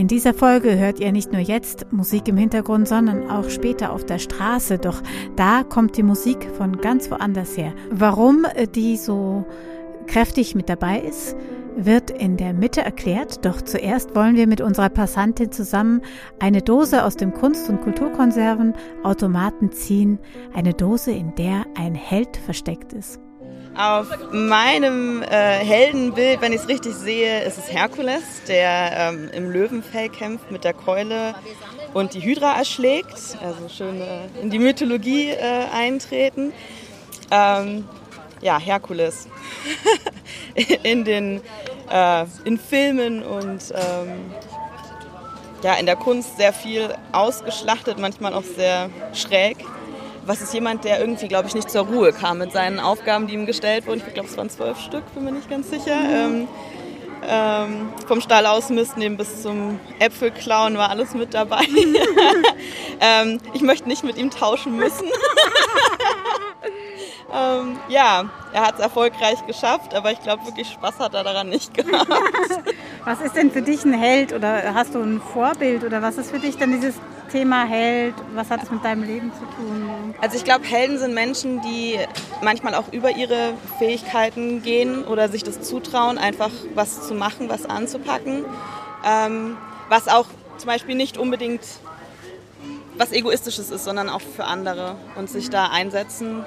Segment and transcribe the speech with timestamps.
[0.00, 4.02] In dieser Folge hört ihr nicht nur jetzt Musik im Hintergrund, sondern auch später auf
[4.02, 4.78] der Straße.
[4.78, 5.02] Doch
[5.36, 7.74] da kommt die Musik von ganz woanders her.
[7.90, 9.44] Warum die so
[10.06, 11.36] kräftig mit dabei ist,
[11.76, 13.44] wird in der Mitte erklärt.
[13.44, 16.00] Doch zuerst wollen wir mit unserer Passantin zusammen
[16.38, 20.18] eine Dose aus dem Kunst- und Kulturkonservenautomaten ziehen.
[20.54, 23.20] Eine Dose, in der ein Held versteckt ist.
[23.76, 29.50] Auf meinem äh, Heldenbild, wenn ich es richtig sehe, ist es Herkules, der ähm, im
[29.50, 31.34] Löwenfell kämpft mit der Keule
[31.94, 33.38] und die Hydra erschlägt.
[33.42, 36.52] Also schön äh, in die Mythologie äh, eintreten.
[37.30, 37.88] Ähm,
[38.40, 39.28] ja, Herkules.
[40.82, 41.40] in den
[41.90, 44.34] äh, in Filmen und ähm,
[45.62, 49.58] ja, in der Kunst sehr viel ausgeschlachtet, manchmal auch sehr schräg
[50.30, 53.34] was ist jemand, der irgendwie, glaube ich, nicht zur Ruhe kam mit seinen Aufgaben, die
[53.34, 54.00] ihm gestellt wurden.
[54.06, 55.98] Ich glaube, es waren zwölf Stück, bin mir nicht ganz sicher.
[56.08, 56.46] Ähm,
[57.26, 61.64] ähm, vom Stall ausmisten eben bis zum Äpfelklauen war alles mit dabei.
[63.00, 65.04] ähm, ich möchte nicht mit ihm tauschen müssen.
[67.34, 71.48] ähm, ja, er hat es erfolgreich geschafft, aber ich glaube, wirklich Spaß hat er daran
[71.48, 72.08] nicht gehabt.
[73.04, 76.30] was ist denn für dich ein Held oder hast du ein Vorbild oder was ist
[76.30, 76.94] für dich dann dieses
[77.30, 78.14] Thema Held?
[78.34, 80.14] Was hat es mit deinem Leben zu tun?
[80.20, 81.98] Also ich glaube, Helden sind Menschen, die
[82.42, 87.66] manchmal auch über ihre Fähigkeiten gehen oder sich das zutrauen, einfach was zu machen, was
[87.66, 88.44] anzupacken.
[89.04, 89.56] Ähm,
[89.88, 90.26] was auch
[90.58, 91.62] zum Beispiel nicht unbedingt
[92.96, 96.44] was Egoistisches ist, sondern auch für andere und sich da einsetzen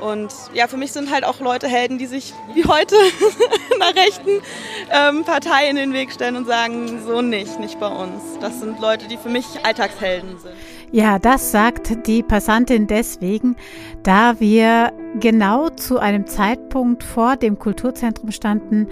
[0.00, 2.96] und ja, für mich sind halt auch Leute Helden, die sich wie heute
[3.74, 4.42] einer rechten
[4.90, 8.22] ähm, Partei in den Weg stellen und sagen, so nicht, nicht bei uns.
[8.40, 10.54] Das sind Leute, die für mich Alltagshelden sind.
[10.92, 13.56] Ja, das sagt die Passantin deswegen,
[14.02, 18.86] da wir genau zu einem Zeitpunkt vor dem Kulturzentrum standen,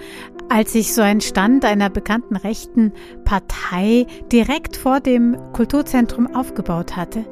[0.49, 7.25] als sich so ein Stand einer bekannten rechten Partei direkt vor dem Kulturzentrum aufgebaut hatte.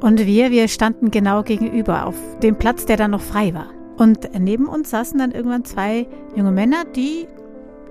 [0.00, 3.70] Und wir, wir standen genau gegenüber auf dem Platz, der dann noch frei war.
[3.96, 7.26] Und neben uns saßen dann irgendwann zwei junge Männer, die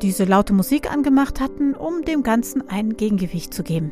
[0.02, 3.92] diese laute Musik angemacht hatten, um dem Ganzen ein Gegengewicht zu geben.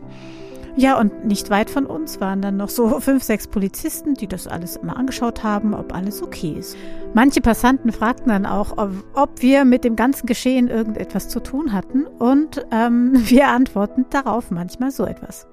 [0.77, 4.47] Ja, und nicht weit von uns waren dann noch so fünf, sechs Polizisten, die das
[4.47, 6.75] alles immer angeschaut haben, ob alles okay ist.
[7.13, 11.71] Manche Passanten fragten dann auch, ob, ob wir mit dem ganzen Geschehen irgendetwas zu tun
[11.71, 12.05] hatten.
[12.05, 15.47] Und ähm, wir antworten darauf manchmal so etwas.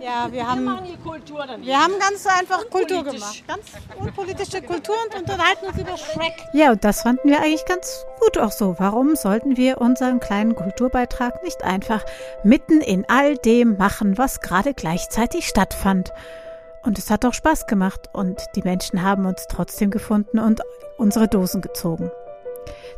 [0.00, 3.44] Ja, wir haben, wir haben ganz einfach Kultur gemacht.
[3.46, 3.64] Ganz
[3.98, 6.34] unpolitische Kultur und unterhalten uns über Shrek.
[6.52, 8.76] Ja, und das fanden wir eigentlich ganz gut auch so.
[8.78, 12.04] Warum sollten wir unseren kleinen Kulturbeitrag nicht einfach
[12.44, 16.12] mitten in all dem machen, was gerade gleichzeitig stattfand?
[16.82, 20.60] Und es hat auch Spaß gemacht und die Menschen haben uns trotzdem gefunden und
[20.98, 22.10] unsere Dosen gezogen.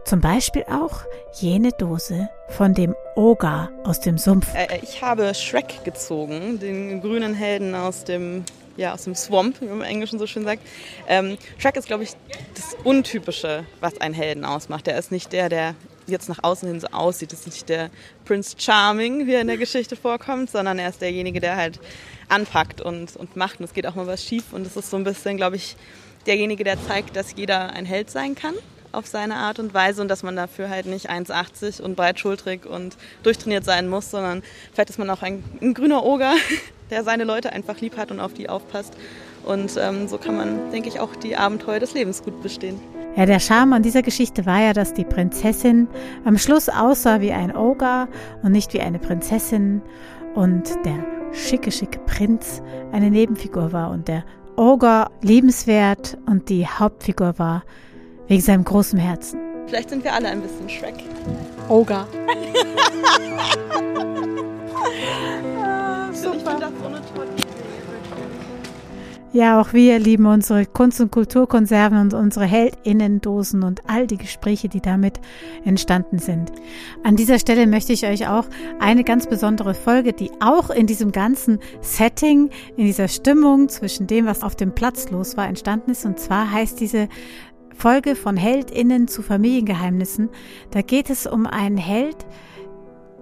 [0.09, 1.03] Zum Beispiel auch
[1.35, 4.47] jene Dose von dem Oga aus dem Sumpf.
[4.55, 8.43] Äh, äh, ich habe Shrek gezogen, den grünen Helden aus dem,
[8.79, 10.63] ja, aus dem Swamp, wie man im Englischen so schön sagt.
[11.09, 12.13] Ähm, Shrek ist, glaube ich,
[12.55, 14.89] das Untypische, was einen Helden ausmacht.
[14.89, 15.75] Er ist nicht der, der
[16.07, 17.31] jetzt nach außen hin so aussieht.
[17.33, 17.91] Das ist nicht der
[18.25, 21.81] Prince Charming, wie er in der Geschichte vorkommt, sondern er ist derjenige, der halt
[22.31, 23.59] anpackt und, und macht.
[23.59, 24.55] Und es geht auch mal was schief.
[24.55, 25.77] Und das ist so ein bisschen, glaube ich,
[26.25, 28.55] derjenige, der zeigt, dass jeder ein Held sein kann
[28.93, 32.97] auf seine Art und Weise und dass man dafür halt nicht 1,80 und breitschultrig und
[33.23, 36.35] durchtrainiert sein muss, sondern vielleicht ist man auch ein, ein grüner Oger,
[36.91, 38.95] der seine Leute einfach lieb hat und auf die aufpasst.
[39.45, 42.81] Und ähm, so kann man, denke ich, auch die Abenteuer des Lebens gut bestehen.
[43.17, 45.89] Ja, der Charme an dieser Geschichte war ja, dass die Prinzessin
[46.25, 48.09] am Schluss aussah wie ein Oger
[48.43, 49.83] und nicht wie eine Prinzessin
[50.35, 52.63] und der schicke, schicke Prinz
[52.93, 54.25] eine Nebenfigur war und der
[54.57, 57.65] Oger liebenswert und die Hauptfigur war
[58.29, 59.41] Wegen seinem großen Herzen.
[59.67, 60.95] Vielleicht sind wir alle ein bisschen Shrek.
[61.69, 62.07] Oga.
[65.63, 66.71] ah, super.
[69.39, 74.71] Ja, auch wir lieben unsere Kunst- und Kulturkonserven und unsere Heldinnendosen und all die Gespräche,
[74.71, 75.21] die damit
[75.67, 76.51] entstanden sind.
[77.05, 78.47] An dieser Stelle möchte ich euch auch
[78.81, 82.49] eine ganz besondere Folge, die auch in diesem ganzen Setting,
[82.79, 86.07] in dieser Stimmung zwischen dem, was auf dem Platz los war, entstanden ist.
[86.07, 87.11] Und zwar heißt diese
[87.79, 90.31] Folge von Heldinnen zu Familiengeheimnissen.
[90.73, 92.27] Da geht es um einen Held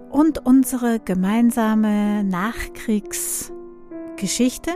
[0.09, 4.71] und unsere gemeinsame Nachkriegsgeschichte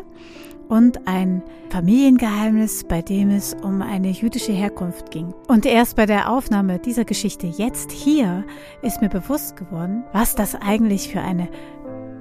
[0.69, 1.41] und ein
[1.71, 5.33] Familiengeheimnis, bei dem es um eine jüdische Herkunft ging.
[5.47, 8.45] Und erst bei der Aufnahme dieser Geschichte jetzt hier
[8.83, 11.49] ist mir bewusst geworden, was das eigentlich für eine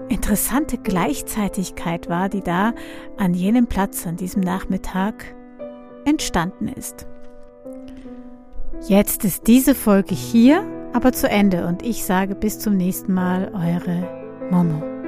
[0.09, 2.73] interessante Gleichzeitigkeit war, die da
[3.19, 5.35] an jenem Platz, an diesem Nachmittag
[6.07, 7.07] entstanden ist.
[8.89, 13.53] Jetzt ist diese Folge hier aber zu Ende und ich sage bis zum nächsten Mal,
[13.55, 14.09] eure
[14.51, 15.00] Momo.